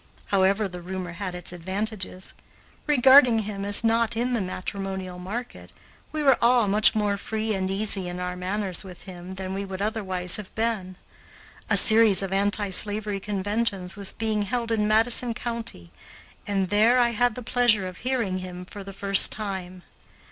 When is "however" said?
0.29-0.67